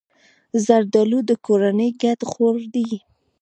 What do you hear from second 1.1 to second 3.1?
د کورنۍ ګډ خوړ دی.